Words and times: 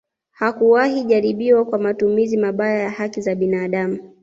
Hakuwahi 0.31 1.03
jaribiwa 1.03 1.65
kwa 1.65 1.79
matumizi 1.79 2.37
mabaya 2.37 2.79
ya 2.79 2.89
haki 2.91 3.21
za 3.21 3.35
binadamu 3.35 4.13